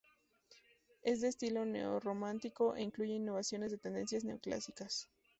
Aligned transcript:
Es 1.03 1.21
de 1.21 1.27
estilo 1.27 1.63
neorrománico, 1.63 2.75
e 2.75 2.81
incluye 2.81 3.13
innovaciones 3.17 3.69
de 3.69 3.77
tendencias 3.77 4.23
neoclásicas. 4.23 5.07